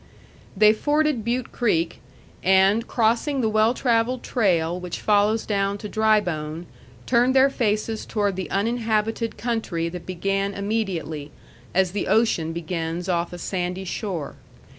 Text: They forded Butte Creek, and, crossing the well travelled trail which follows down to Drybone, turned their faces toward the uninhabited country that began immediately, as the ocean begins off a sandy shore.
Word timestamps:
They 0.57 0.73
forded 0.73 1.23
Butte 1.23 1.51
Creek, 1.51 2.01
and, 2.43 2.87
crossing 2.87 3.41
the 3.41 3.49
well 3.49 3.75
travelled 3.75 4.23
trail 4.23 4.79
which 4.79 4.99
follows 4.99 5.45
down 5.45 5.77
to 5.77 5.87
Drybone, 5.87 6.65
turned 7.05 7.35
their 7.35 7.51
faces 7.51 8.07
toward 8.07 8.35
the 8.35 8.49
uninhabited 8.49 9.37
country 9.37 9.89
that 9.89 10.07
began 10.07 10.55
immediately, 10.55 11.29
as 11.75 11.91
the 11.91 12.07
ocean 12.07 12.51
begins 12.51 13.07
off 13.07 13.31
a 13.31 13.37
sandy 13.37 13.85
shore. 13.85 14.33